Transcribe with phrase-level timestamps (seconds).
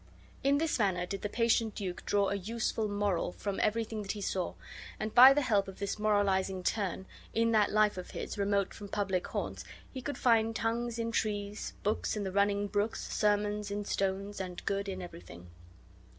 [0.43, 4.21] In this manner did the patient duke draw a useful moral from everything that he
[4.21, 4.55] saw;
[4.99, 8.87] and by the help of this moralizing turn, in that life of his, remote from
[8.89, 13.85] public haunts, he could find tongues in trees, books in the running brooks, sermons in
[13.85, 15.51] stones, and good in everything.